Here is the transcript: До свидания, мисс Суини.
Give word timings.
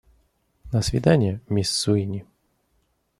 До 0.71 0.81
свидания, 0.81 1.41
мисс 1.47 1.69
Суини. 1.69 2.25